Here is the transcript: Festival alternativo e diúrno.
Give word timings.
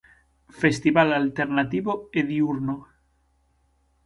Festival 0.61 1.09
alternativo 1.21 1.91
e 2.17 2.19
diúrno. 2.29 2.75